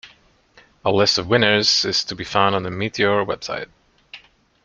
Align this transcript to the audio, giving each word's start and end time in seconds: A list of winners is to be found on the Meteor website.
A 0.83 0.91
list 0.91 1.19
of 1.19 1.27
winners 1.27 1.85
is 1.85 2.03
to 2.05 2.15
be 2.15 2.23
found 2.23 2.55
on 2.55 2.63
the 2.63 2.71
Meteor 2.71 3.23
website. 3.23 3.69